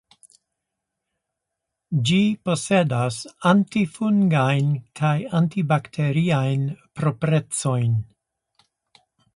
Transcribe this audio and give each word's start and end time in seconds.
Ĝi 2.09 2.17
posedas 2.47 3.19
antifungajn 3.51 4.75
kaj 5.01 5.15
antibakteriajn 5.43 6.69
proprecojn. 7.03 7.99